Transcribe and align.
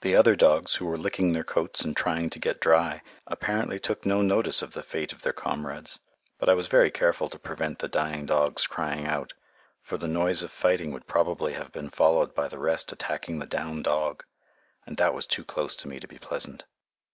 The 0.00 0.16
other 0.16 0.34
dogs, 0.34 0.74
who 0.74 0.86
were 0.86 0.98
licking 0.98 1.30
their 1.30 1.44
coats 1.44 1.82
and 1.82 1.96
trying 1.96 2.28
to 2.30 2.40
get 2.40 2.58
dry, 2.58 3.02
apparently 3.28 3.78
took 3.78 4.04
no 4.04 4.20
notice 4.20 4.62
of 4.62 4.72
the 4.72 4.82
fate 4.82 5.12
of 5.12 5.22
their 5.22 5.32
comrades, 5.32 6.00
but 6.40 6.48
I 6.48 6.54
was 6.54 6.66
very 6.66 6.90
careful 6.90 7.28
to 7.28 7.38
prevent 7.38 7.78
the 7.78 7.86
dying 7.86 8.26
dogs 8.26 8.66
crying 8.66 9.06
out, 9.06 9.32
for 9.80 9.96
the 9.96 10.08
noise 10.08 10.42
of 10.42 10.50
fighting 10.50 10.90
would 10.90 11.06
probably 11.06 11.52
have 11.52 11.70
been 11.70 11.88
followed 11.88 12.34
by 12.34 12.48
the 12.48 12.58
rest 12.58 12.90
attacking 12.90 13.38
the 13.38 13.46
down 13.46 13.80
dog, 13.84 14.24
and 14.86 14.96
that 14.96 15.14
was 15.14 15.24
too 15.28 15.44
close 15.44 15.76
to 15.76 15.86
me 15.86 16.00
to 16.00 16.08
be 16.08 16.18
pleasant. 16.18 16.64